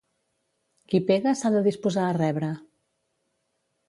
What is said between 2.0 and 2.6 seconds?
a rebre.